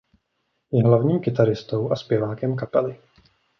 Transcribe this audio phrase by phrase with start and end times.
[0.73, 2.97] Je hlavním kytaristou a zpěvákem kapely.